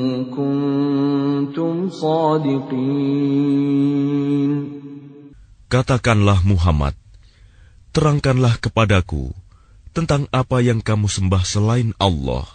Katakanlah 5.67 6.39
Muhammad, 6.47 6.95
terangkanlah 7.91 8.55
kepadaku 8.63 9.35
tentang 9.91 10.23
apa 10.31 10.63
yang 10.63 10.79
kamu 10.79 11.11
sembah 11.11 11.43
selain 11.43 11.91
Allah. 11.99 12.47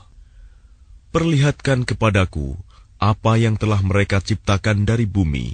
Perlihatkan 1.13 1.85
kepadaku 1.85 2.57
apa 2.97 3.37
yang 3.37 3.61
telah 3.61 3.85
mereka 3.85 4.25
ciptakan 4.25 4.89
dari 4.89 5.05
bumi, 5.05 5.53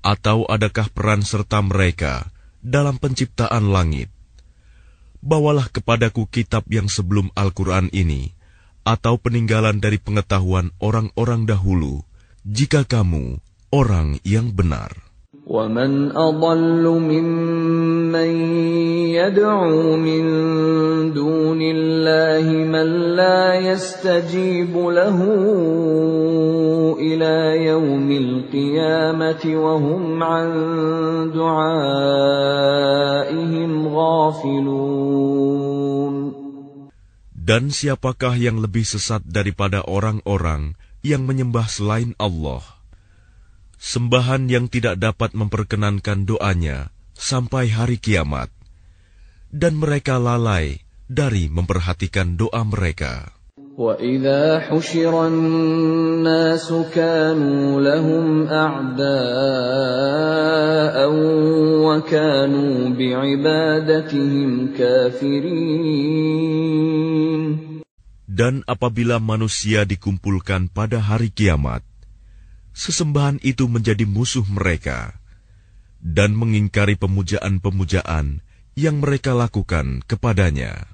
atau 0.00 0.48
adakah 0.48 0.88
peran 0.88 1.20
serta 1.20 1.60
mereka 1.60 2.32
dalam 2.64 2.96
penciptaan 2.96 3.68
langit? 3.68 4.08
Bawalah 5.20 5.68
kepadaku 5.68 6.24
kitab 6.32 6.64
yang 6.72 6.88
sebelum 6.88 7.28
Al-Quran 7.36 7.92
ini, 7.92 8.32
atau 8.80 9.20
peninggalan 9.20 9.76
dari 9.76 10.00
pengetahuan 10.00 10.72
orang-orang 10.80 11.44
dahulu, 11.44 12.07
jika 12.43 12.83
kamu 12.83 13.41
orang 13.73 14.19
yang 14.27 14.53
benar. 14.53 15.03
ومن 15.43 16.15
أضل 16.15 16.87
ممن 16.87 18.31
يدعو 19.11 19.99
من 19.99 20.23
دون 21.11 21.59
الله 21.61 22.47
من 22.47 22.87
لا 23.19 23.59
يستجيب 23.59 24.71
له 24.71 25.19
إلى 26.95 27.65
يوم 27.65 28.11
القيامة 28.11 29.43
وهم 29.43 30.23
عن 30.23 30.47
دعائهم 31.35 32.67
غافلون 33.87 35.33
Dan 37.43 37.75
siapakah 37.75 38.39
yang 38.39 38.63
lebih 38.63 38.87
sesat 38.87 39.19
daripada 39.27 39.83
orang-orang 39.83 40.79
yang 41.03 41.27
menyembah 41.27 41.67
selain 41.67 42.15
Allah? 42.21 42.63
Sembahan 43.83 44.47
yang 44.47 44.71
tidak 44.71 44.95
dapat 44.95 45.35
memperkenankan 45.35 46.23
doanya 46.23 46.93
sampai 47.13 47.67
hari 47.67 47.99
kiamat, 47.99 48.47
dan 49.51 49.75
mereka 49.75 50.15
lalai 50.17 50.79
dari 51.11 51.51
memperhatikan 51.51 52.39
doa 52.39 52.63
mereka. 52.63 53.33
وإذا 53.77 54.69
حشر 54.69 55.27
الناس 55.27 56.73
كانوا 56.93 57.81
لهم 57.81 58.47
أعداء 58.47 59.09
وكانوا 61.81 62.89
بعبادتهم 62.89 64.77
كافرين 64.77 66.43
Dan 68.27 68.63
apabila 68.65 69.19
manusia 69.19 69.83
dikumpulkan 69.83 70.71
pada 70.71 71.03
hari 71.03 71.27
kiamat, 71.27 71.83
sesembahan 72.71 73.43
itu 73.43 73.67
menjadi 73.67 74.07
musuh 74.07 74.47
mereka 74.47 75.19
dan 75.99 76.31
mengingkari 76.35 76.95
pemujaan-pemujaan 76.95 78.39
yang 78.79 78.95
mereka 79.03 79.35
lakukan 79.35 80.01
kepadanya. 80.07 80.87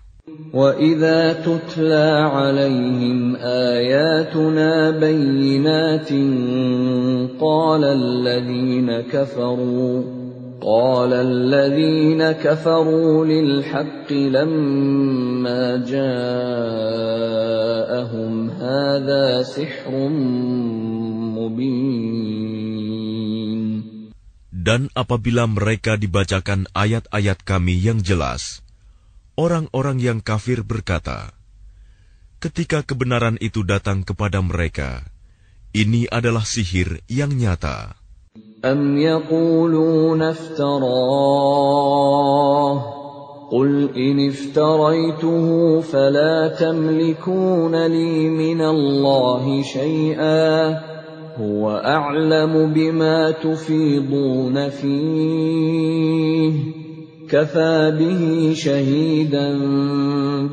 وإذا 0.53 1.33
تتلى 1.45 2.09
عليهم 2.31 3.35
آياتنا 3.75 4.71
بينات 4.91 6.09
قال 7.39 7.83
الذين 7.83 8.89
كفروا 9.01 10.22
قال 10.63 11.13
الذين 11.13 12.19
كفروا 12.31 13.25
للحق 13.25 14.11
لما 14.11 15.63
جاءهم 15.87 16.19
هذا 18.49 19.43
سحر 19.43 19.91
مبين 21.39 22.19
Dan 24.59 24.91
apabila 24.93 25.47
mereka 25.49 25.95
dibacakan 25.97 26.67
ayat-ayat 26.75 27.41
kami 27.41 27.79
yang 27.79 28.03
jelas, 28.03 28.61
orang-orang 29.39 29.97
yang 30.03 30.19
kafir 30.21 30.61
berkata, 30.61 31.31
ketika 32.43 32.85
kebenaran 32.85 33.39
itu 33.41 33.65
datang 33.65 34.05
kepada 34.05 34.43
mereka, 34.43 35.07
ini 35.71 36.05
adalah 36.11 36.43
sihir 36.45 37.01
yang 37.09 37.33
nyata. 37.33 37.95
أم 38.64 38.98
يقولون 38.98 40.22
افتراه 40.22 41.74
قل 43.50 43.88
إن 43.96 44.28
افتريته 44.28 45.80
فلا 45.80 46.48
تملكون 46.48 47.86
لي 47.86 48.28
من 48.28 48.60
الله 48.60 49.62
شيئا 49.62 50.78
هو 51.36 51.70
أعلم 51.70 52.72
بما 52.72 53.30
تفيضون 53.30 54.68
فيه 54.68 56.52
كفى 57.28 57.96
به 57.98 58.52
شهيدا 58.54 59.58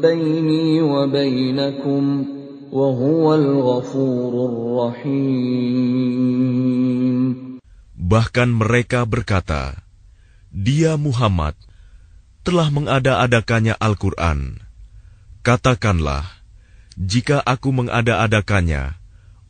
بيني 0.01 0.81
وبينكم 0.81 2.25
وهو 2.71 3.35
الغفور 3.35 4.45
الرحيم 4.49 6.30
Bahkan 8.11 8.51
mereka 8.51 9.07
berkata, 9.07 9.87
Dia 10.51 10.99
Muhammad 10.99 11.55
telah 12.43 12.67
mengada-adakannya 12.67 13.79
Al-Quran. 13.79 14.59
Katakanlah, 15.47 16.27
jika 16.99 17.39
aku 17.39 17.71
mengada-adakannya, 17.71 18.99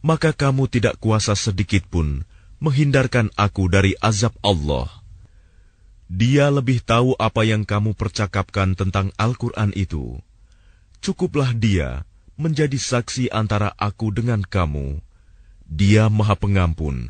maka 0.05 0.29
kamu 0.29 0.69
tidak 0.69 1.01
kuasa 1.01 1.33
sedikit 1.33 1.89
pun 1.89 2.21
menghindarkan 2.61 3.33
aku 3.33 3.65
dari 3.65 3.97
azab 3.97 4.37
Allah. 4.45 4.93
Dia 6.05 6.53
lebih 6.53 6.85
tahu 6.85 7.17
apa 7.17 7.41
yang 7.41 7.65
kamu 7.65 7.97
percakapkan 7.97 8.77
tentang 8.77 9.09
Al-Quran 9.17 9.73
itu. 9.73 10.21
Cukuplah 11.01 11.57
dia 11.57 12.05
menjadi 12.37 12.77
saksi 12.77 13.33
antara 13.33 13.73
aku 13.73 14.13
dengan 14.13 14.45
kamu. 14.45 15.01
Dia 15.65 16.13
Maha 16.13 16.37
Pengampun, 16.37 17.09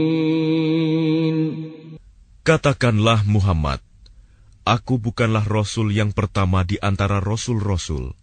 Katakanlah 2.41 3.21
Muhammad, 3.29 3.85
Aku 4.65 4.97
bukanlah 4.97 5.45
Rasul 5.45 5.93
yang 5.93 6.09
pertama 6.09 6.65
di 6.65 6.81
antara 6.81 7.21
Rasul-Rasul, 7.21 8.17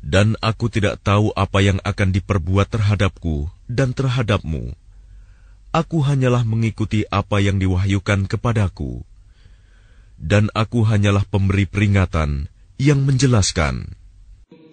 dan 0.00 0.40
aku 0.40 0.72
tidak 0.72 1.04
tahu 1.04 1.28
apa 1.36 1.60
yang 1.60 1.76
akan 1.84 2.08
diperbuat 2.08 2.72
terhadapku 2.72 3.52
dan 3.68 3.92
terhadapmu 3.92 4.72
Aku 5.76 6.00
hanyalah 6.00 6.40
mengikuti 6.48 7.04
apa 7.12 7.44
yang 7.44 7.60
diwahyukan 7.60 8.32
kepadaku, 8.32 9.04
dan 10.16 10.48
aku 10.56 10.80
hanyalah 10.88 11.28
pemberi 11.28 11.68
peringatan 11.68 12.48
yang 12.80 13.04
menjelaskan. 13.04 13.92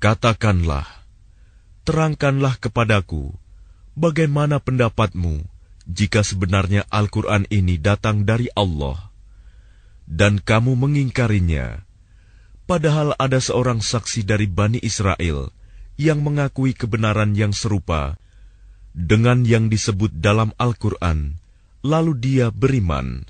Katakanlah, 0.00 0.88
terangkanlah 1.84 2.56
kepadaku, 2.56 3.36
bagaimana 3.92 4.56
pendapatmu 4.56 5.44
jika 5.84 6.24
sebenarnya 6.24 6.88
Al-Quran 6.88 7.44
ini 7.52 7.76
datang 7.76 8.24
dari 8.24 8.48
Allah, 8.56 9.12
dan 10.08 10.40
kamu 10.40 10.72
mengingkarinya, 10.72 11.84
padahal 12.64 13.12
ada 13.20 13.44
seorang 13.44 13.84
saksi 13.84 14.24
dari 14.24 14.48
Bani 14.48 14.80
Israel 14.80 15.52
yang 16.00 16.24
mengakui 16.24 16.72
kebenaran 16.72 17.36
yang 17.36 17.52
serupa 17.52 18.16
dengan 18.96 19.44
yang 19.44 19.68
disebut 19.68 20.16
dalam 20.16 20.56
Al-Quran, 20.56 21.36
lalu 21.84 22.16
dia 22.16 22.48
beriman. 22.48 23.28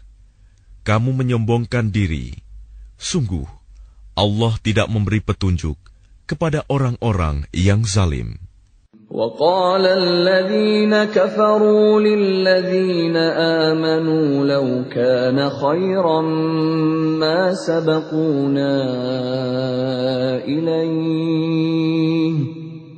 Kamu 0.87 1.19
menyombongkan 1.19 1.91
diri. 1.91 2.31
Sungguh, 2.95 3.51
Allah 4.15 4.55
tidak 4.63 4.87
memberi 4.87 5.19
petunjuk 5.19 5.90
kepada 6.30 6.66
orang-orang 6.70 7.46
yang 7.54 7.86
zalim. 7.86 8.46
وقال 9.16 9.86
الذين 9.86 11.04
كفروا 11.16 12.00
للذين 12.02 13.16
آمنوا 13.72 14.46
لو 14.46 14.84
كان 14.92 15.50
خيرا 15.50 16.22
ما 17.22 17.54
سبقونا 17.54 18.76
إليه 20.44 22.36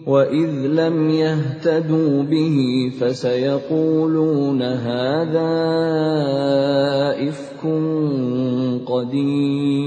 وإذ 0.08 0.52
لم 0.72 1.10
يهتدوا 1.10 2.24
به 2.24 2.58
فسيقولون 3.00 4.62
هذا 4.62 5.54
إفك 7.30 7.62
قديم 8.88 9.81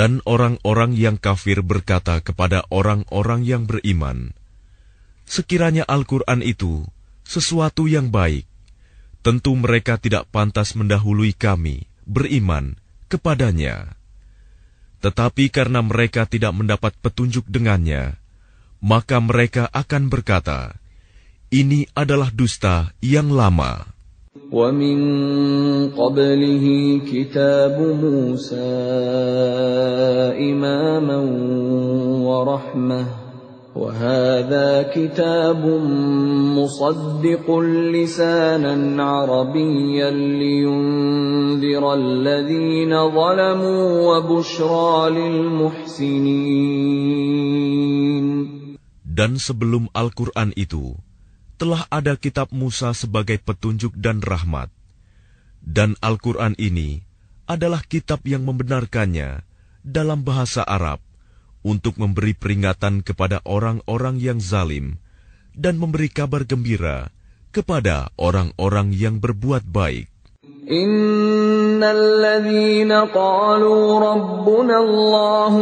dan 0.00 0.24
orang-orang 0.24 0.96
yang 0.96 1.20
kafir 1.20 1.60
berkata 1.60 2.24
kepada 2.24 2.64
orang-orang 2.72 3.44
yang 3.44 3.68
beriman, 3.68 4.32
Sekiranya 5.28 5.84
Al-Quran 5.84 6.40
itu 6.40 6.88
sesuatu 7.20 7.84
yang 7.84 8.08
baik, 8.08 8.48
tentu 9.20 9.52
mereka 9.52 10.00
tidak 10.00 10.24
pantas 10.32 10.72
mendahului 10.72 11.36
kami 11.36 11.84
beriman 12.08 12.80
kepadanya. 13.12 13.92
Tetapi 15.04 15.52
karena 15.52 15.84
mereka 15.84 16.24
tidak 16.24 16.56
mendapat 16.56 16.96
petunjuk 17.04 17.44
dengannya, 17.44 18.16
maka 18.80 19.20
mereka 19.20 19.68
akan 19.68 20.08
berkata, 20.08 20.80
"Ini 21.52 21.92
adalah 21.92 22.32
dusta 22.32 22.96
yang 23.04 23.28
lama." 23.28 23.84
ومن 24.50 24.98
قبله 25.94 26.66
كتاب 27.06 27.76
موسى 28.02 28.70
إماما 30.50 31.18
ورحمة. 32.26 33.06
وهذا 33.70 34.90
كتاب 34.90 35.62
مصدق 36.58 37.46
لسانا 37.94 39.02
عربيا 39.04 40.10
لينذر 40.10 41.94
الذين 41.94 42.90
ظلموا 42.90 43.82
وبشرى 44.10 45.10
للمحسنين. 45.10 46.26
Dan 49.06 49.38
sebelum 49.38 49.86
Al-Quran 49.94 50.50
itu, 50.58 50.98
telah 51.60 51.84
ada 51.92 52.16
kitab 52.16 52.48
Musa 52.56 52.96
sebagai 52.96 53.36
petunjuk 53.36 53.92
dan 53.92 54.24
rahmat. 54.24 54.72
Dan 55.60 55.92
Al-Quran 56.00 56.56
ini 56.56 57.04
adalah 57.44 57.84
kitab 57.84 58.24
yang 58.24 58.48
membenarkannya 58.48 59.44
dalam 59.84 60.24
bahasa 60.24 60.64
Arab 60.64 61.04
untuk 61.60 62.00
memberi 62.00 62.32
peringatan 62.32 63.04
kepada 63.04 63.44
orang-orang 63.44 64.16
yang 64.16 64.40
zalim 64.40 64.96
dan 65.52 65.76
memberi 65.76 66.08
kabar 66.08 66.48
gembira 66.48 67.12
kepada 67.52 68.08
orang-orang 68.16 68.96
yang 68.96 69.20
berbuat 69.20 69.68
baik. 69.68 70.08
Innalladzina 70.64 73.04
qalu 73.12 74.00
rabbuna 74.00 74.80
Allah 74.80 75.52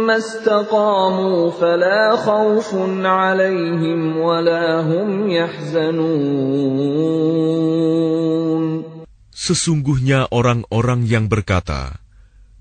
ثم 0.00 0.08
استقاموا 0.08 1.50
فلا 1.60 2.16
خوف 2.16 2.72
عليهم 3.04 4.16
ولا 4.16 4.80
هم 4.80 5.28
يحزنون 5.28 6.56
Sesungguhnya 9.36 10.26
orang-orang 10.32 11.06
yang 11.06 11.30
berkata, 11.30 12.02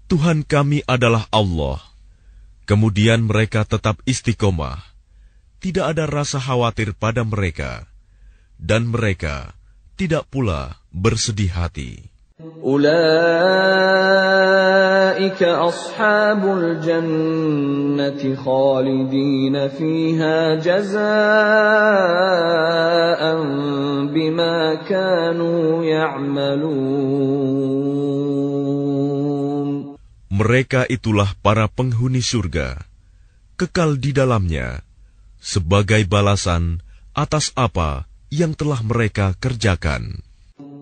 Tuhan 0.06 0.46
kami 0.46 0.86
adalah 0.86 1.26
Allah. 1.34 1.82
Kemudian 2.70 3.26
mereka 3.26 3.66
tetap 3.66 4.06
istiqomah. 4.06 4.86
Tidak 5.64 5.82
ada 5.82 6.06
rasa 6.06 6.38
khawatir 6.38 6.94
pada 6.94 7.26
mereka. 7.26 7.90
Dan 8.62 8.94
mereka 8.94 9.58
tidak 9.98 10.30
pula 10.30 10.78
bersedih 10.94 11.50
hati. 11.58 12.06
أولئك 15.10 15.42
أصحاب 15.44 16.42
الجنة 16.46 18.22
خالدين 18.36 19.56
فيها 19.68 20.56
جزاء 20.62 21.02
بما 24.14 24.58
كانوا 24.86 25.84
يعملون 25.84 27.26
Mereka 30.36 30.84
itulah 30.92 31.32
para 31.40 31.72
penghuni 31.72 32.20
surga, 32.20 32.84
kekal 33.56 33.96
di 33.96 34.12
dalamnya, 34.12 34.84
sebagai 35.40 36.04
balasan 36.04 36.84
atas 37.16 37.56
apa 37.56 38.04
yang 38.28 38.52
telah 38.52 38.84
mereka 38.84 39.32
kerjakan. 39.40 40.20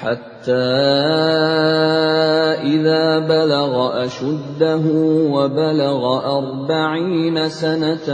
حتى 0.00 0.52
إذا 2.62 3.18
بلغ 3.18 4.04
أشده 4.04 4.84
وبلغ 5.32 6.02
أربعين 6.38 7.48
سنة 7.48 8.08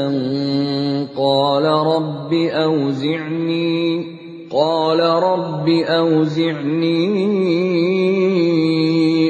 قال 1.16 1.64
رب 1.64 2.32
أوزعني 2.32 4.06
قال 4.52 5.00
رب 5.00 5.68
أوزعني 5.68 7.32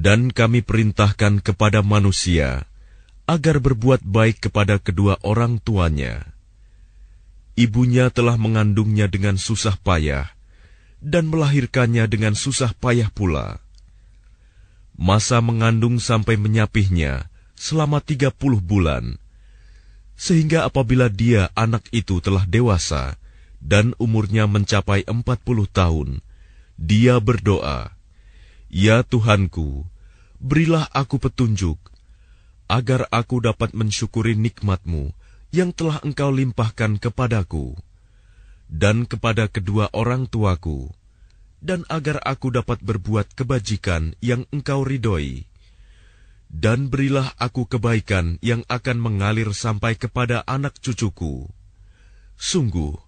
Dan 0.00 0.32
kami 0.32 0.64
perintahkan 0.64 1.44
kepada 1.44 1.84
manusia 1.84 2.64
agar 3.28 3.60
berbuat 3.60 4.00
baik 4.00 4.48
kepada 4.48 4.80
kedua 4.80 5.20
orang 5.20 5.60
tuanya. 5.60 6.24
Ibunya 7.52 8.08
telah 8.08 8.40
mengandungnya 8.40 9.12
dengan 9.12 9.36
susah 9.36 9.76
payah 9.76 10.32
dan 11.04 11.28
melahirkannya 11.28 12.08
dengan 12.08 12.32
susah 12.32 12.72
payah 12.80 13.12
pula. 13.12 13.60
Masa 14.96 15.44
mengandung 15.44 16.00
sampai 16.00 16.40
menyapihnya 16.40 17.28
selama 17.52 18.00
tiga 18.00 18.32
puluh 18.32 18.64
bulan, 18.64 19.20
sehingga 20.16 20.64
apabila 20.64 21.12
dia 21.12 21.52
anak 21.52 21.84
itu 21.92 22.24
telah 22.24 22.48
dewasa 22.48 23.20
dan 23.60 23.92
umurnya 24.00 24.48
mencapai 24.48 25.04
empat 25.04 25.44
puluh 25.44 25.68
tahun, 25.68 26.24
dia 26.80 27.20
berdoa, 27.20 27.92
Ya 28.72 29.04
Tuhanku, 29.04 29.89
berilah 30.40 30.88
aku 30.96 31.20
petunjuk, 31.20 31.76
agar 32.66 33.04
aku 33.12 33.44
dapat 33.44 33.76
mensyukuri 33.76 34.32
nikmatmu 34.34 35.12
yang 35.52 35.70
telah 35.76 36.00
engkau 36.00 36.32
limpahkan 36.32 36.96
kepadaku, 36.96 37.76
dan 38.72 39.04
kepada 39.04 39.52
kedua 39.52 39.92
orang 39.92 40.24
tuaku, 40.24 40.88
dan 41.60 41.84
agar 41.92 42.24
aku 42.24 42.48
dapat 42.48 42.80
berbuat 42.80 43.36
kebajikan 43.36 44.16
yang 44.24 44.48
engkau 44.48 44.82
ridhoi. 44.82 45.44
Dan 46.50 46.90
berilah 46.90 47.30
aku 47.38 47.70
kebaikan 47.70 48.34
yang 48.42 48.66
akan 48.66 48.98
mengalir 48.98 49.54
sampai 49.54 49.94
kepada 49.94 50.42
anak 50.50 50.82
cucuku. 50.82 51.46
Sungguh, 52.34 52.98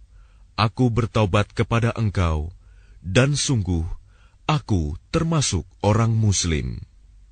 aku 0.54 0.84
bertaubat 0.94 1.50
kepada 1.50 1.90
engkau, 1.98 2.54
dan 3.02 3.34
sungguh, 3.34 3.82
aku 4.46 4.94
termasuk 5.10 5.66
orang 5.82 6.14
Muslim. 6.14 6.78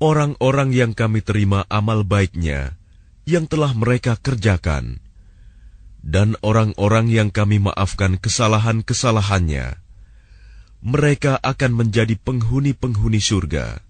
orang-orang 0.00 0.72
yang 0.72 0.92
kami 0.96 1.20
terima 1.20 1.68
amal 1.68 2.02
baiknya 2.02 2.76
yang 3.28 3.44
telah 3.44 3.74
mereka 3.76 4.16
kerjakan, 4.16 5.02
dan 6.00 6.38
orang-orang 6.40 7.10
yang 7.10 7.28
kami 7.34 7.58
maafkan 7.58 8.16
kesalahan-kesalahannya. 8.16 9.82
Mereka 10.86 11.42
akan 11.42 11.72
menjadi 11.74 12.14
penghuni-penghuni 12.14 13.18
surga. 13.18 13.82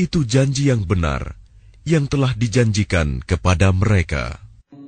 Itu 0.00 0.24
janji 0.24 0.72
yang 0.72 0.88
benar 0.88 1.36
yang 1.82 2.06
telah 2.06 2.32
dijanjikan 2.32 3.22
kepada 3.22 3.70
mereka. 3.70 4.41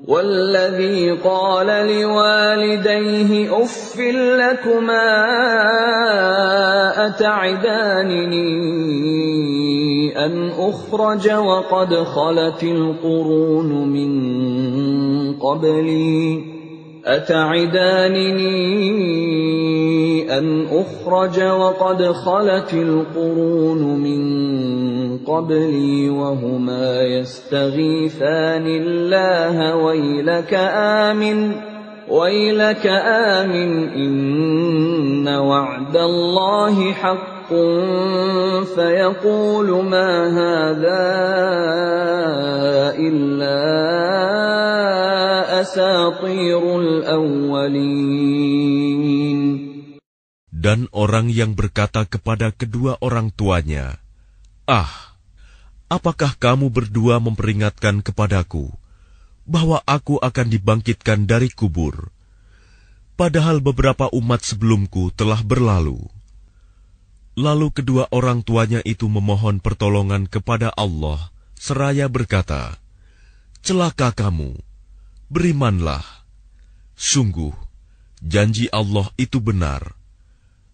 والذي 0.08 1.11
قال 1.11 1.66
لوالديه 1.66 3.62
اف 3.62 4.00
لكما 4.40 5.06
أتعدانني 7.06 8.44
ان 10.26 10.50
أخرج 10.58 11.30
وقد 11.32 11.94
خلت 11.94 12.62
القرون 12.62 13.88
من 13.88 14.12
قبلي 15.38 16.53
أتعدانني 17.06 18.44
أن 20.38 20.66
أخرج 20.73 21.42
وقد 21.42 22.02
خلت 22.02 22.75
القرون 22.75 23.99
من 24.00 24.25
قبلي 25.18 26.11
وهما 26.11 27.02
يستغيثان 27.02 28.66
الله 28.66 29.76
ويلك 29.76 30.54
آمن 30.75 31.52
ويلك 32.08 32.87
آمن 33.06 33.88
إن 33.88 35.28
وعد 35.28 35.96
الله 35.96 36.92
حق. 36.92 37.34
فيقول 38.64 39.84
ما 39.84 40.26
هذا 40.32 41.04
إلا 42.99 43.64
Dan 50.54 50.88
orang 50.92 51.28
yang 51.33 51.56
berkata 51.56 52.04
kepada 52.04 52.52
kedua 52.52 53.00
orang 53.04 53.33
tuanya, 53.33 54.00
Ah, 54.64 55.16
apakah 55.92 56.37
kamu 56.40 56.73
berdua 56.73 57.21
memperingatkan 57.21 58.00
kepadaku 58.00 58.73
bahwa 59.44 59.85
aku 59.85 60.16
akan 60.21 60.47
dibangkitkan 60.49 61.28
dari 61.28 61.52
kubur, 61.52 62.09
padahal 63.16 63.61
beberapa 63.61 64.09
umat 64.12 64.40
sebelumku 64.40 65.12
telah 65.12 65.40
berlalu? 65.44 66.00
Lalu 67.37 67.73
kedua 67.75 68.09
orang 68.09 68.40
tuanya 68.40 68.80
itu 68.87 69.11
memohon 69.11 69.61
pertolongan 69.61 70.28
kepada 70.28 70.73
Allah, 70.73 71.33
seraya 71.56 72.09
berkata, 72.09 72.78
Celaka 73.64 74.12
kamu! 74.12 74.74
berimanlah. 75.34 76.03
Sungguh, 77.00 77.55
janji 78.19 78.67
Allah 78.74 79.08
itu 79.15 79.39
benar. 79.39 79.96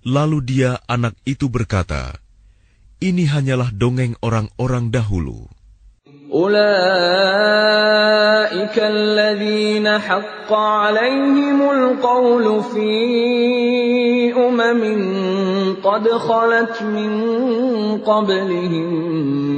Lalu 0.06 0.38
dia 0.46 0.82
anak 0.86 1.18
itu 1.26 1.50
berkata, 1.50 2.18
ini 3.02 3.28
hanyalah 3.28 3.74
dongeng 3.74 4.18
orang-orang 4.22 4.90
dahulu. 4.90 5.50
أولئك 6.36 6.76
الذين 8.76 10.00
حق 10.00 10.54
عليهم 10.54 11.72
القول 11.72 12.64
في 12.64 12.94
أمم 14.34 14.84
قد 15.84 16.10
خلت 16.10 16.82
من 16.82 17.12
قبلهم 17.98 18.94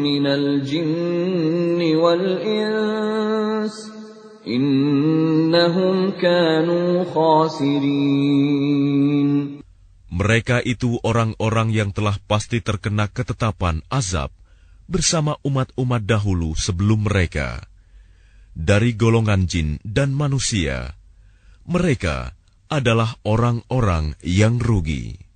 من 0.04 0.28
الجن 0.28 1.96
والإنس 1.96 3.91
Innahum 4.48 6.16
kanu 6.16 7.04
khasirin. 7.12 8.48
Mereka 10.08 10.64
itu 10.64 10.98
orang-orang 11.04 11.76
yang 11.76 11.92
telah 11.92 12.16
pasti 12.32 12.64
terkena 12.64 13.12
ketetapan 13.12 13.84
azab 13.92 14.32
bersama 14.88 15.36
umat-umat 15.44 16.08
dahulu 16.08 16.56
sebelum 16.56 17.12
mereka. 17.12 17.68
Dari 18.56 18.96
golongan 18.96 19.46
jin 19.46 19.78
dan 19.84 20.16
manusia, 20.16 20.96
mereka 21.68 22.34
adalah 22.72 23.20
orang-orang 23.28 24.16
yang 24.24 24.58
rugi. 24.58 25.28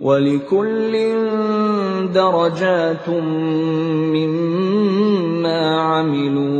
ولكل 0.00 0.92
درجات 2.12 3.08
مما 4.12 5.60
عملوا 5.80 6.55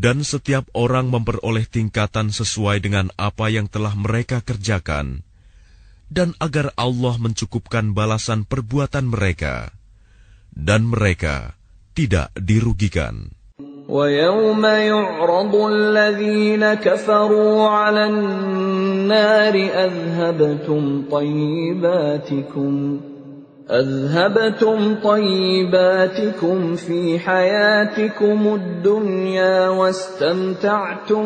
Dan 0.00 0.24
setiap 0.24 0.64
orang 0.72 1.12
memperoleh 1.12 1.68
tingkatan 1.68 2.32
sesuai 2.32 2.80
dengan 2.80 3.12
apa 3.20 3.52
yang 3.52 3.68
telah 3.68 3.92
mereka 3.92 4.40
kerjakan, 4.40 5.20
dan 6.08 6.32
agar 6.40 6.72
Allah 6.80 7.20
mencukupkan 7.20 7.92
balasan 7.92 8.48
perbuatan 8.48 9.12
mereka, 9.12 9.76
dan 10.56 10.88
mereka 10.88 11.52
tidak 11.92 12.32
dirugikan. 12.32 13.36
ويوم 13.89 14.65
يعرض 14.65 15.55
الذين 15.55 16.73
كفروا 16.73 17.67
على 17.67 18.05
النار 18.05 19.53
أذهبتم 19.55 21.03
طيباتكم 21.11 22.99
أذهبتم 23.71 24.95
طيباتكم 25.03 26.75
في 26.75 27.19
حياتكم 27.19 28.55
الدنيا 28.55 29.69
واستمتعتم 29.69 31.25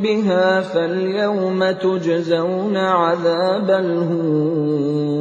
بها 0.00 0.60
فاليوم 0.60 1.70
تجزون 1.70 2.76
عذاب 2.76 3.70
الهون 3.70 5.14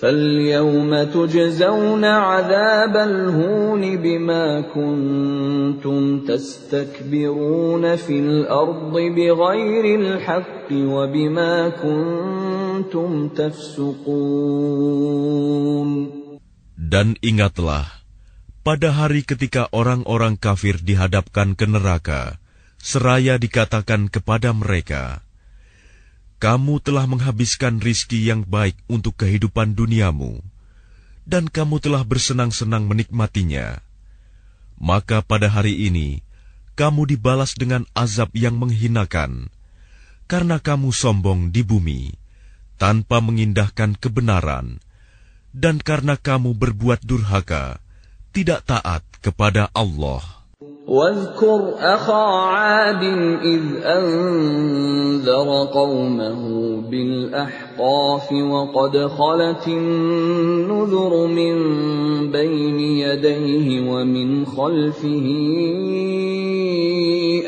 فاليوم 0.00 1.12
تجزون 1.12 2.04
عذاب 2.04 2.96
الهون 2.96 3.96
بما 3.96 4.60
كنتم 4.72 6.24
تستكبرون 6.24 7.96
في 7.96 8.16
الأرض 8.20 8.92
بغير 8.92 9.84
الحق 10.00 10.72
وبما 10.72 11.68
كنتم 11.68 13.28
تفسقون 13.28 14.30
Dan 16.90 17.14
ingatlah, 17.22 17.86
pada 18.66 18.90
hari 18.90 19.22
ketika 19.22 19.70
orang-orang 19.70 20.34
kafir 20.34 20.80
dihadapkan 20.82 21.54
ke 21.54 21.62
neraka, 21.70 22.42
seraya 22.82 23.38
dikatakan 23.38 24.10
kepada 24.10 24.50
mereka, 24.50 25.22
kamu 26.35 26.83
telah 26.83 27.07
menghabiskan 27.07 27.79
rizki 27.79 28.27
yang 28.27 28.43
baik 28.43 28.75
untuk 28.91 29.15
kehidupan 29.15 29.71
duniamu, 29.71 30.43
dan 31.23 31.47
kamu 31.47 31.79
telah 31.79 32.03
bersenang-senang 32.03 32.85
menikmatinya. 32.85 33.79
Maka 34.75 35.23
pada 35.23 35.47
hari 35.47 35.87
ini, 35.87 36.19
kamu 36.75 37.07
dibalas 37.15 37.55
dengan 37.55 37.87
azab 37.95 38.35
yang 38.35 38.59
menghinakan, 38.59 39.47
karena 40.27 40.59
kamu 40.59 40.91
sombong 40.91 41.55
di 41.55 41.63
bumi, 41.63 42.11
tanpa 42.75 43.23
mengindahkan 43.23 43.95
kebenaran, 43.95 44.83
dan 45.55 45.79
karena 45.79 46.19
kamu 46.19 46.51
berbuat 46.51 46.99
durhaka, 47.07 47.79
tidak 48.35 48.67
taat 48.67 49.07
kepada 49.23 49.71
Allah. 49.71 50.34
واذكر 50.87 51.73
أخا 51.79 52.23
عاد 52.47 53.03
إذ 53.43 53.61
أنذر 53.83 55.67
قومه 55.73 56.41
بالأحقاف 56.89 58.31
وقد 58.31 58.97
خلت 59.07 59.67
النذر 59.67 61.27
من 61.27 61.55
بين 62.31 62.79
يديه 62.79 63.91
ومن 63.91 64.45
خلفه 64.45 65.27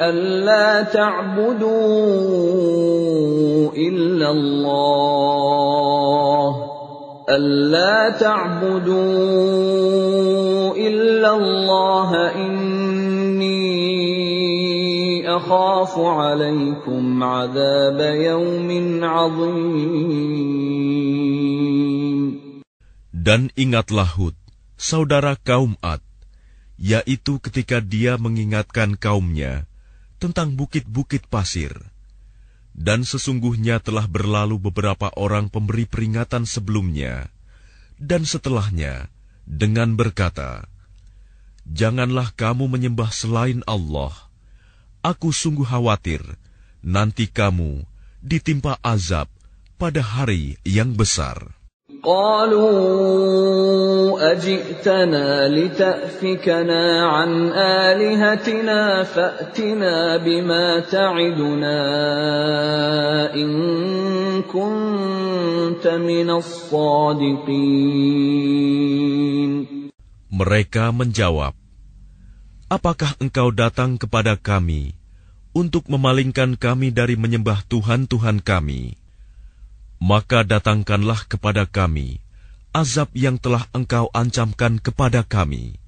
ألا 0.01 0.81
تعبدوا 0.81 1.67
إلا 3.77 4.31
الله 4.31 5.87
ألا 7.29 8.09
تعبدوا 8.09 9.07
إلا 10.77 11.35
الله 11.35 12.35
إني 12.35 12.56
أخاف 15.46 15.98
عليكم 15.98 17.22
عذاب 17.22 17.98
يوم 18.00 18.68
عظيم 19.04 20.22
Dan 23.22 23.54
ingatlah 23.54 24.18
Hud, 24.18 24.34
saudara 24.74 25.38
kaum 25.38 25.78
Ad, 25.78 26.02
yaitu 26.74 27.38
ketika 27.38 27.78
dia 27.78 28.18
mengingatkan 28.18 28.98
kaumnya 28.98 29.70
tentang 30.18 30.58
bukit-bukit 30.58 31.30
pasir 31.30 31.70
dan 32.74 33.06
sesungguhnya 33.06 33.78
telah 33.78 34.10
berlalu 34.10 34.58
beberapa 34.58 35.12
orang 35.14 35.52
pemberi 35.52 35.86
peringatan 35.86 36.48
sebelumnya 36.48 37.30
dan 38.00 38.26
setelahnya 38.26 39.06
dengan 39.46 39.94
berkata, 39.94 40.66
Janganlah 41.62 42.34
kamu 42.34 42.66
menyembah 42.66 43.14
selain 43.14 43.62
Allah. 43.70 44.25
Aku 45.06 45.34
sungguh 45.34 45.66
khawatir 45.66 46.22
nanti 46.82 47.26
kamu 47.26 47.82
ditimpa 48.22 48.78
azab 48.82 49.26
pada 49.74 49.98
hari 49.98 50.58
yang 50.62 50.94
besar. 50.94 51.58
قالوا 52.02 52.72
أجئتنا 54.32 55.48
لتأفكنا 55.48 57.06
عن 57.06 57.52
آلهتنا 57.54 59.02
فأتنا 59.02 60.16
بما 60.16 60.80
تعدنا 60.90 61.78
إن 63.34 63.50
كنت 64.42 65.86
من 65.86 66.30
الصادقين 66.30 67.62
Mereka 70.32 70.90
menjawab, 70.96 71.52
Apakah 72.72 73.12
engkau 73.20 73.52
datang 73.52 74.00
kepada 74.00 74.32
kami 74.40 74.95
untuk 75.53 75.87
memalingkan 75.91 76.55
kami 76.55 76.91
dari 76.91 77.15
menyembah 77.19 77.63
Tuhan-Tuhan 77.67 78.43
kami, 78.43 78.97
maka 80.01 80.43
datangkanlah 80.47 81.25
kepada 81.27 81.67
kami 81.67 82.23
azab 82.77 83.09
yang 83.17 83.41
telah 83.41 83.65
engkau 83.73 84.13
ancamkan 84.13 84.77
kepada 84.77 85.25
kami, 85.25 85.81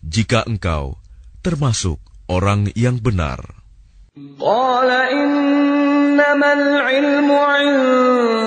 jika 0.00 0.40
engkau 0.48 0.96
termasuk 1.44 2.00
orang 2.32 2.72
yang 2.72 2.96
benar. 2.96 3.44
Qala 4.14 5.10
innamal 5.12 6.64
ilmu 6.86 7.34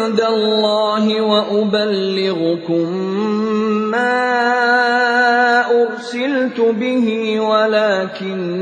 indallahi 0.09 1.21
wa 1.21 1.53
uballighukum 1.53 2.87
ma 3.93 4.25
ursiltu 5.69 6.71
bihi 6.73 7.35
walakinni 7.37 8.57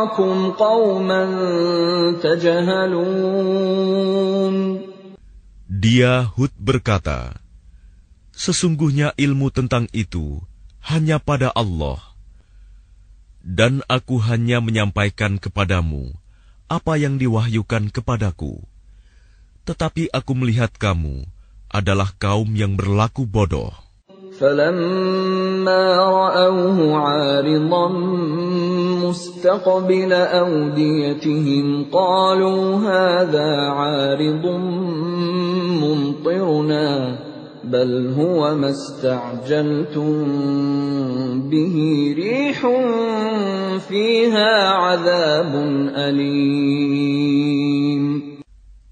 أراكم 0.00 0.56
قوما 0.56 1.22
تجهلون 2.24 3.76
Dia 5.76 6.24
Hud 6.24 6.56
berkata, 6.56 7.36
Sesungguhnya 8.32 9.12
ilmu 9.20 9.52
tentang 9.52 9.92
itu 9.92 10.40
hanya 10.80 11.20
pada 11.20 11.52
Allah. 11.52 12.00
Dan 13.44 13.84
aku 13.86 14.16
hanya 14.24 14.64
menyampaikan 14.64 15.36
kepadamu 15.36 16.16
apa 16.66 16.96
yang 16.98 17.20
diwahyukan 17.20 17.92
kepadaku. 17.92 18.58
Tetapi 19.68 20.10
aku 20.10 20.32
melihat 20.34 20.72
kamu 20.74 21.28
adalah 21.70 22.10
kaum 22.16 22.56
yang 22.56 22.74
berlaku 22.74 23.28
bodoh. 23.28 23.76
فلما 24.41 25.85
رأوه 26.01 26.97
عارضا 26.97 27.87
مستقبل 29.05 30.13
أوديتهم 30.13 31.85
قالوا 31.93 32.61
هذا 32.81 33.49
عارض 33.69 34.45
ممطرنا 35.85 37.19
بل 37.63 38.13
هو 38.17 38.55
ما 38.55 38.69
استعجلتم 38.69 40.13
به 41.49 41.75
ريح 42.17 42.59
فيها 43.89 44.69
عذاب 44.69 45.53
أليم. 45.95 47.61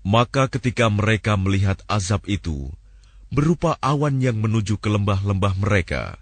Maka 0.10 0.46
ketika 0.50 0.90
mereka 0.90 1.38
melihat 1.38 1.82
azab 1.90 2.26
itu, 2.30 2.70
berupa 3.30 3.78
awan 3.82 4.22
yang 4.22 4.42
menuju 4.42 4.82
ke 4.82 4.90
lembah-lembah 4.90 5.54
mereka, 5.62 6.18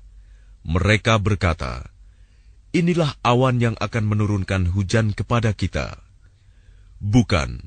mereka 0.68 1.16
berkata, 1.20 1.88
Inilah 2.76 3.16
awan 3.24 3.64
yang 3.64 3.76
akan 3.80 4.04
menurunkan 4.06 4.70
hujan 4.76 5.16
kepada 5.16 5.56
kita. 5.56 6.04
Bukan, 7.00 7.64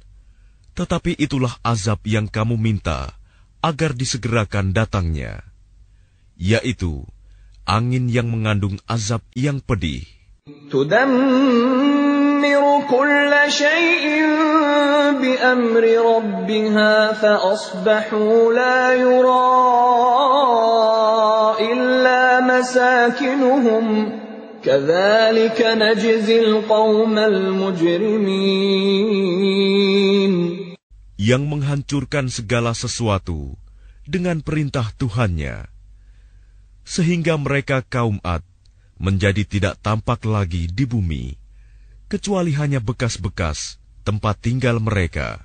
tetapi 0.77 1.17
itulah 1.17 1.57
azab 1.65 2.05
yang 2.05 2.29
kamu 2.29 2.61
minta 2.61 3.17
agar 3.65 3.97
disegerakan 3.97 4.77
datangnya, 4.77 5.41
yaitu 6.37 7.09
angin 7.65 8.13
yang 8.13 8.29
mengandung 8.29 8.77
azab 8.85 9.25
yang 9.33 9.65
pedih. 9.65 10.05
تدمر 12.40 12.88
كل 12.88 13.32
شيء 13.52 14.06
بأمر 15.22 15.84
ربها 15.84 17.14
فأصبحوا 17.14 18.54
لا 18.54 18.94
يرى 18.94 19.52
إلا 21.72 22.40
مساكنهم 22.40 23.86
كذلك 24.64 25.60
نجزي 25.62 26.40
القوم 26.40 27.18
المجرمين 27.20 28.66
yang 31.16 31.48
menghancurkan 31.50 32.28
segala 32.30 32.76
sesuatu 32.76 33.58
dengan 34.06 34.44
perintah 34.46 34.94
Tuhannya, 34.94 35.66
sehingga 36.86 37.40
mereka 37.40 37.82
kaum 37.82 38.22
Ad 38.22 38.44
menjadi 39.02 39.42
tidak 39.48 39.80
tampak 39.82 40.22
lagi 40.28 40.70
di 40.70 40.86
bumi, 40.86 41.39
kecuali 42.10 42.56
hanya 42.56 42.80
bekas-bekas 42.80 43.82
tempat 44.06 44.38
tinggal 44.40 44.78
mereka. 44.78 45.42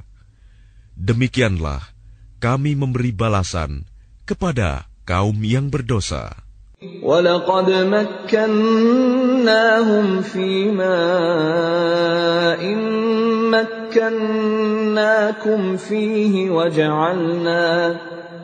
Demikianlah 0.94 1.80
kami 2.40 2.76
memberi 2.76 3.12
balasan 3.12 3.84
kepada 4.28 4.86
kaum 5.08 5.40
yang 5.40 5.72
berdosa. 5.72 6.36
ولقد 6.80 7.68
مكناهم 7.92 8.32
في 10.22 10.70
ماء 10.72 12.62
مكناكم 13.52 15.76
فيه 15.76 16.50
وجعلنا 16.50 17.96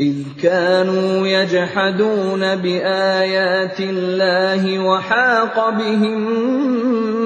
إذ 0.00 0.36
كانوا 0.36 1.24
يجحدون 1.26 2.42
بآيات 2.56 3.80
الله 3.80 4.78
وحاق 4.78 5.56
بهم 5.70 6.20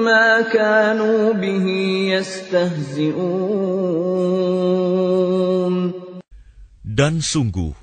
ما 0.07 0.41
كانوا 0.47 1.33
به 1.35 1.65
يستهزئون 2.15 3.61
Dan 6.91 7.23
sungguh, 7.23 7.73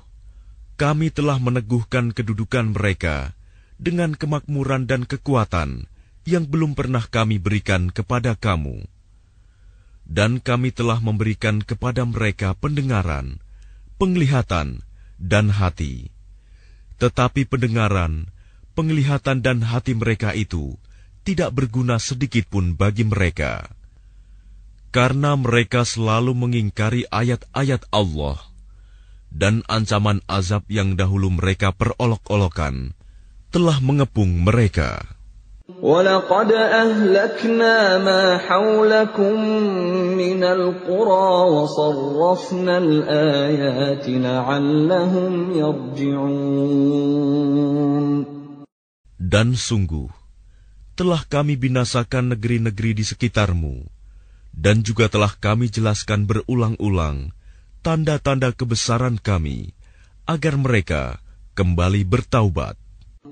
kami 0.79 1.11
telah 1.11 1.37
meneguhkan 1.41 2.15
kedudukan 2.15 2.71
mereka 2.71 3.35
dengan 3.75 4.15
kemakmuran 4.15 4.87
dan 4.87 5.03
kekuatan 5.03 5.89
yang 6.23 6.45
belum 6.45 6.77
pernah 6.77 7.03
kami 7.03 7.41
berikan 7.41 7.89
kepada 7.89 8.37
kamu. 8.37 8.85
Dan 10.09 10.41
kami 10.41 10.73
telah 10.73 10.97
memberikan 11.03 11.61
kepada 11.61 12.01
mereka 12.07 12.57
pendengaran, 12.57 13.37
penglihatan, 13.99 14.81
dan 15.20 15.50
hati. 15.50 16.10
Tetapi 16.98 17.46
pendengaran, 17.46 18.30
penglihatan 18.78 19.42
dan 19.42 19.62
hati 19.62 19.94
mereka 19.94 20.34
itu 20.34 20.78
tidak 21.24 21.56
berguna 21.56 21.96
sedikit 21.96 22.46
pun 22.46 22.76
bagi 22.76 23.02
mereka. 23.02 23.66
Karena 24.94 25.34
mereka 25.34 25.82
selalu 25.82 26.38
mengingkari 26.38 27.02
ayat-ayat 27.10 27.90
Allah 27.90 28.38
dan 29.34 29.66
ancaman 29.66 30.22
azab 30.30 30.62
yang 30.70 30.94
dahulu 30.94 31.34
mereka 31.34 31.74
perolok-olokan 31.74 32.94
telah 33.50 33.82
mengepung 33.82 34.46
mereka. 34.46 35.02
ولقد 35.69 36.49
أهلكنا 36.51 37.97
ما 38.01 38.41
حولكم 38.41 39.35
من 40.17 40.41
القرى 40.43 41.29
وصرفنا 41.53 42.77
الآيات 42.77 44.05
لعلهم 44.09 45.33
يرجعون 45.53 46.99
Dan 49.29 49.53
sungguh, 49.53 50.09
telah 50.97 51.21
kami 51.21 51.53
binasakan 51.53 52.33
negeri-negeri 52.33 52.97
di 52.97 53.05
sekitarmu, 53.05 53.85
dan 54.57 54.81
juga 54.81 55.05
telah 55.05 55.29
kami 55.37 55.69
jelaskan 55.69 56.25
berulang-ulang 56.25 57.29
tanda-tanda 57.85 58.49
kebesaran 58.49 59.21
kami, 59.21 59.77
agar 60.25 60.57
mereka 60.57 61.21
kembali 61.53 62.09
bertaubat. 62.09 62.73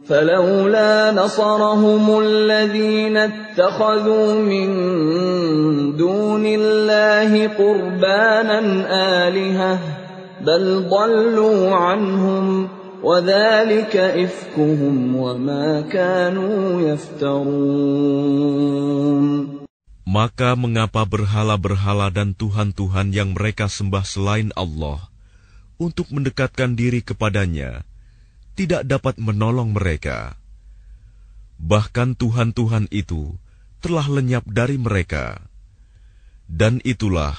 فلولا 0.01 1.11
نصرهم 1.11 2.19
الذين 2.19 3.17
اتخذوا 3.17 4.33
من 4.43 4.67
دون 5.95 6.43
الله 6.45 7.47
قربانا 7.47 8.59
آلهة 9.27 9.79
بل 10.43 10.63
ضلوا 10.91 11.75
عنهم 11.75 12.67
وذلك 13.03 13.95
إفكهم 13.97 15.15
وما 15.15 15.81
كانوا 15.87 16.81
يفترون 16.81 18.27
Maka 20.07 20.55
mengapa 20.55 21.03
berhala-berhala 21.03 22.07
dan 22.07 22.31
tuhan-tuhan 22.31 23.11
yang 23.11 23.35
mereka 23.35 23.67
sembah 23.67 24.07
selain 24.07 24.55
Allah 24.55 25.03
untuk 25.75 26.07
mendekatkan 26.11 26.79
diri 26.79 27.03
kepadanya 27.03 27.83
tidak 28.57 28.89
dapat 28.89 29.21
menolong 29.21 29.75
mereka. 29.77 30.33
Bahkan 31.61 32.17
Tuhan-Tuhan 32.17 32.89
itu 32.89 33.37
telah 33.81 34.05
lenyap 34.09 34.45
dari 34.49 34.77
mereka. 34.81 35.41
Dan 36.47 36.81
itulah 36.81 37.35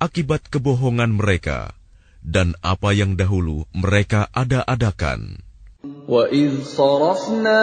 akibat 0.00 0.48
kebohongan 0.48 1.16
mereka 1.16 1.76
dan 2.22 2.56
apa 2.64 2.90
yang 2.96 3.14
dahulu 3.14 3.68
mereka 3.74 4.28
ada-adakan. 4.32 5.44
وَإِذْ 6.06 6.62
صَرَفْنَا 6.62 7.62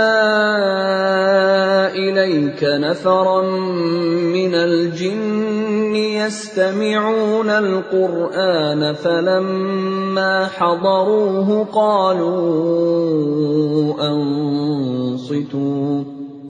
إِلَيْكَ 1.91 2.59
نَفَرًا 2.59 3.41
مِنَ 4.31 4.53
الْجِنِّ 4.55 5.66
يَسْتَمِعُونَ 5.97 7.49
الْقُرْآنَ 7.49 8.93
فَلَمَّا 8.93 10.47
حَضَرُوهُ 10.47 11.65
قَالُوا 11.73 12.33
أَنصِتُوا 14.11 16.03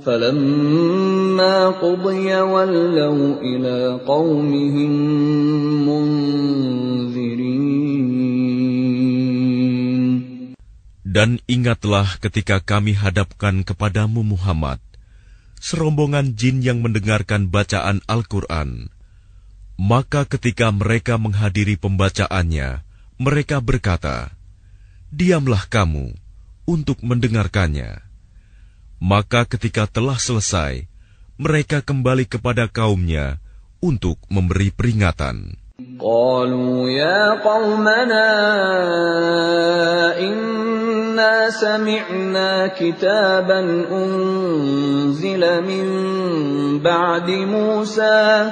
فَلَمَّا 0.03 1.69
قُضِيَ 1.69 2.29
وَلَّوْا 2.41 3.27
إِلَى 3.39 3.99
قَوْمِهِم 4.03 4.91
مُنذِرِينَ 5.87 6.73
Dan 11.13 11.37
ingatlah 11.45 12.17
ketika 12.17 12.57
kami 12.57 12.97
hadapkan 12.97 13.61
kepadamu 13.61 14.25
Muhammad, 14.25 14.81
serombongan 15.61 16.33
jin 16.33 16.65
yang 16.65 16.81
mendengarkan 16.81 17.53
bacaan 17.53 18.01
Al-Quran. 18.09 18.89
Maka 19.77 20.23
ketika 20.29 20.69
mereka 20.69 21.17
menghadiri 21.17 21.75
pembacaannya, 21.81 22.85
mereka 23.17 23.57
berkata, 23.57 24.31
Diamlah 25.09 25.65
kamu 25.69 26.13
untuk 26.69 27.01
mendengarkannya. 27.01 28.01
Maka 29.01 29.43
ketika 29.49 29.89
telah 29.89 30.15
selesai, 30.17 30.87
mereka 31.35 31.81
kembali 31.81 32.29
kepada 32.29 32.69
kaumnya 32.69 33.41
untuk 33.83 34.21
memberi 34.29 34.71
peringatan. 34.71 35.59
قالوا 35.99 36.89
يا 36.89 37.41
قومنا 37.43 38.29
إنا 40.19 41.49
سمعنا 41.49 42.67
كتابا 42.67 43.59
أنزل 43.91 45.43
من 45.65 45.85
بعد 46.79 47.29
موسى 47.29 48.51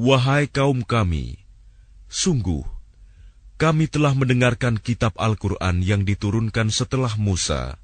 Wahai 0.00 0.48
kaum 0.48 0.80
kami, 0.80 1.36
sungguh, 2.08 2.64
kami 3.60 3.92
telah 3.92 4.16
mendengarkan 4.16 4.80
kitab 4.80 5.12
Al-Quran 5.20 5.84
yang 5.84 6.08
diturunkan 6.08 6.72
setelah 6.72 7.12
Musa, 7.20 7.76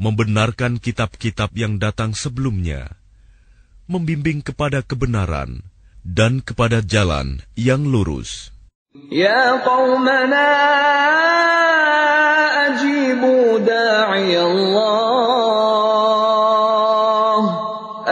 membenarkan 0.00 0.80
kitab-kitab 0.80 1.52
yang 1.52 1.76
datang 1.76 2.16
sebelumnya, 2.16 2.96
membimbing 3.84 4.40
kepada 4.40 4.80
kebenaran 4.80 5.60
dan 6.00 6.40
kepada 6.40 6.80
jalan 6.80 7.44
yang 7.52 7.84
lurus. 7.84 8.48
Ya 9.12 9.60
qawmana 9.60 10.48
ajibu 12.72 13.60
da'i 13.60 14.32
Allah 14.40 15.87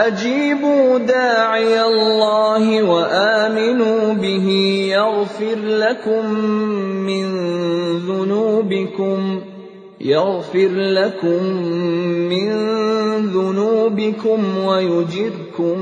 ajibu 0.06 1.02
da'i 1.02 1.74
Allah 1.76 2.64
wa 2.86 3.02
aminu 3.46 4.14
bihi 4.16 4.94
yaghfir 4.94 5.58
lakum 5.58 6.26
min 7.06 7.26
dhunubikum 8.06 9.52
يغفر 10.02 10.72
لكم 10.74 11.42
من 12.26 12.50
ذنوبكم 13.30 14.40
ويجركم 14.58 15.78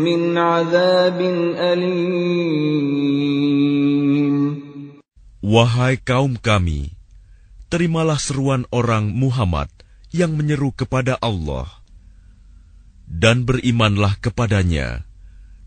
من 0.00 0.38
عذاب 0.38 1.20
أليم 1.60 3.12
Wahai 5.42 6.00
kaum 6.00 6.40
kami, 6.40 6.96
terimalah 7.68 8.16
seruan 8.16 8.64
orang 8.72 9.12
Muhammad 9.12 9.68
yang 10.08 10.32
menyeru 10.32 10.72
kepada 10.72 11.20
Allah, 11.20 11.68
dan 13.08 13.44
berimanlah 13.44 14.16
kepadanya. 14.18 15.04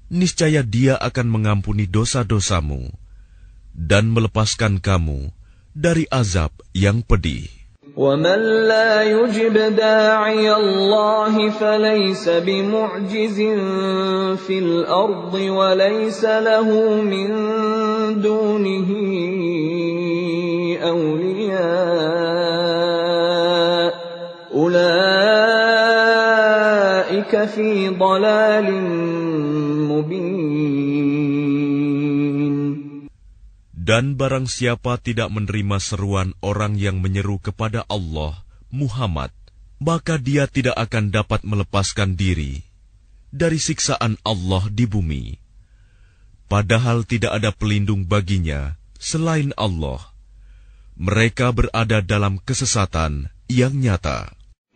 Niscaya 0.10 0.62
Dia 0.62 0.97
akan 1.01 1.27
mengampuni 1.29 1.89
dosa-dosamu 1.89 2.93
dan 3.73 4.10
melepaskan 4.13 4.77
kamu 4.79 5.34
dari 5.75 6.05
azab 6.08 6.53
yang 6.71 7.01
pedih. 7.01 7.49
ومن 7.95 8.67
لا 8.67 9.08
يجب 9.08 9.55
داعي 9.55 10.51
الله 10.55 11.49
فليس 11.49 12.29
بمعجز 12.29 13.39
في 14.36 14.60
الأرض 14.60 15.34
وليس 15.34 16.23
له 16.25 16.67
من 17.01 17.29
دونه 18.19 18.89
أولياء 20.84 22.48
Dan 33.90 34.14
barang 34.14 34.46
siapa 34.46 34.98
tidak 35.02 35.30
menerima 35.34 35.78
seruan 35.82 36.34
orang 36.42 36.78
yang 36.78 37.02
menyeru 37.02 37.42
kepada 37.42 37.86
Allah, 37.90 38.42
Muhammad, 38.70 39.34
maka 39.82 40.18
dia 40.18 40.46
tidak 40.46 40.78
akan 40.78 41.10
dapat 41.10 41.42
melepaskan 41.42 42.14
diri 42.14 42.62
dari 43.30 43.62
siksaan 43.62 44.18
Allah 44.26 44.66
di 44.70 44.84
bumi. 44.86 45.38
Padahal 46.50 47.06
tidak 47.06 47.38
ada 47.38 47.54
pelindung 47.54 48.10
baginya 48.10 48.74
selain 48.98 49.54
Allah. 49.54 50.02
Mereka 50.98 51.54
berada 51.54 52.02
dalam 52.02 52.42
kesesatan 52.42 53.30
yang 53.46 53.72
nyata. 53.78 54.39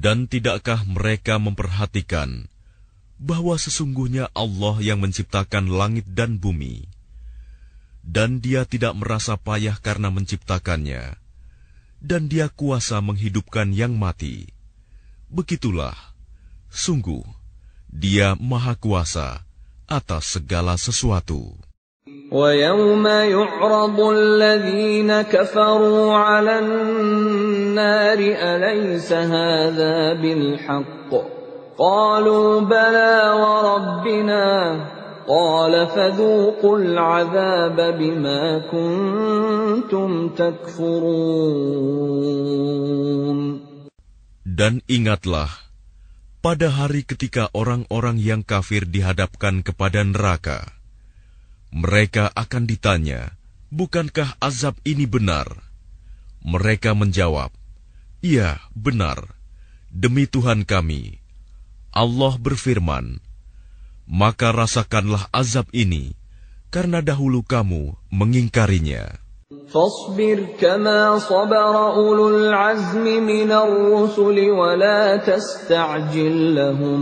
Dan 0.00 0.32
tidakkah 0.32 0.88
mereka 0.88 1.36
memperhatikan 1.36 2.48
bahwa 3.20 3.52
sesungguhnya 3.60 4.32
Allah 4.32 4.80
yang 4.80 5.04
menciptakan 5.04 5.68
langit 5.68 6.08
dan 6.08 6.40
bumi, 6.40 6.88
dan 8.00 8.40
Dia 8.40 8.64
tidak 8.64 8.96
merasa 8.96 9.36
payah 9.36 9.76
karena 9.76 10.08
menciptakannya, 10.08 11.20
dan 12.00 12.32
Dia 12.32 12.48
kuasa 12.48 13.04
menghidupkan 13.04 13.76
yang 13.76 13.92
mati? 13.92 14.48
Begitulah, 15.28 16.16
sungguh 16.72 17.20
Dia 17.92 18.40
Maha 18.40 18.80
Kuasa 18.80 19.44
atas 19.84 20.40
segala 20.40 20.80
sesuatu. 20.80 21.60
ويوم 22.30 23.06
يعرض 23.06 24.00
الذين 24.00 25.22
كفروا 25.22 26.14
على 26.14 26.58
النار 26.58 28.18
أليس 28.18 29.12
هذا 29.12 30.14
بالحق؟ 30.14 31.10
قالوا 31.78 32.60
بلى 32.60 33.34
وربنا. 33.34 34.80
قال 35.30 35.86
فذوقوا 35.86 36.78
العذاب 36.78 37.98
بما 37.98 38.58
كنتم 38.58 40.28
تكفرون. 40.28 41.10
Dan 44.50 44.82
ingatlah, 44.90 45.48
pada 46.42 46.74
hari 46.74 47.06
ketika 47.06 47.46
orang-orang 47.54 48.18
yang 48.18 48.42
kafir 48.42 48.82
dihadapkan 48.90 49.62
kepada 49.62 50.02
neraka, 50.02 50.79
mereka 51.75 52.31
akan 52.31 52.63
ditanya, 52.69 53.35
"Bukankah 53.73 54.39
azab 54.39 54.79
ini 54.87 55.03
benar?" 55.03 55.47
Mereka 56.45 56.93
menjawab, 56.95 57.51
"Iya, 58.23 58.63
benar. 58.71 59.35
Demi 59.91 60.29
Tuhan 60.29 60.63
kami." 60.63 61.19
Allah 61.91 62.33
berfirman, 62.39 63.19
"Maka 64.05 64.53
rasakanlah 64.53 65.27
azab 65.33 65.67
ini 65.75 66.13
karena 66.69 67.01
dahulu 67.03 67.43
kamu 67.43 67.97
mengingkarinya." 68.13 69.25
فاصبر 69.45 70.57
كما 70.61 71.19
صبر 71.19 71.75
أولو 71.93 72.27
العزم 72.29 73.05
من 73.05 73.51
الرسل 73.51 74.37
ولا 74.49 75.17
تستعجل 75.21 76.55
لهم 76.55 77.01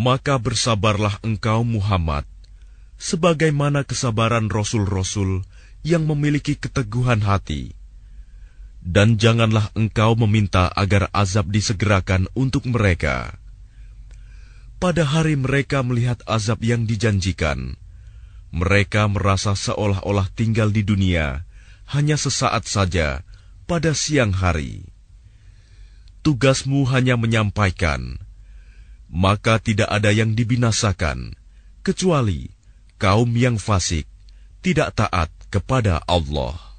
Maka 0.00 0.40
bersabarlah 0.40 1.20
engkau 1.20 1.60
Muhammad, 1.60 2.24
sebagaimana 2.96 3.84
kesabaran 3.84 4.48
rasul-rasul 4.48 5.44
yang 5.84 6.08
memiliki 6.08 6.56
keteguhan 6.56 7.20
hati. 7.20 7.76
Dan 8.80 9.20
janganlah 9.20 9.68
engkau 9.76 10.16
meminta 10.16 10.72
agar 10.72 11.12
azab 11.12 11.52
disegerakan 11.52 12.32
untuk 12.32 12.64
mereka. 12.64 13.36
Pada 14.80 15.04
hari 15.04 15.36
mereka 15.36 15.84
melihat 15.84 16.24
azab 16.24 16.64
yang 16.64 16.88
dijanjikan, 16.88 17.76
mereka 18.48 19.04
merasa 19.04 19.52
seolah-olah 19.52 20.32
tinggal 20.32 20.72
di 20.72 20.80
dunia 20.80 21.44
hanya 21.92 22.16
sesaat 22.16 22.64
saja 22.64 23.20
pada 23.68 23.92
siang 23.92 24.32
hari. 24.32 24.88
Tugasmu 26.24 26.88
hanya 26.88 27.20
menyampaikan, 27.20 28.16
maka 29.10 29.58
tidak 29.58 29.90
ada 29.90 30.14
yang 30.14 30.38
dibinasakan 30.38 31.34
kecuali 31.82 32.54
kaum 32.96 33.34
yang 33.34 33.58
fasik 33.58 34.06
tidak 34.62 34.94
taat 34.94 35.28
kepada 35.50 35.98
Allah. 36.06 36.69